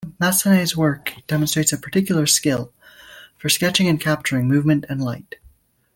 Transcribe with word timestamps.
Massonet's 0.19 0.75
work 0.75 1.13
demonstrates 1.27 1.71
a 1.71 1.77
particular 1.77 2.25
skill 2.25 2.73
for 3.37 3.49
sketching 3.49 3.87
and 3.87 4.01
capturing 4.01 4.47
movement 4.47 4.83
and 4.89 4.99
light. 4.99 5.35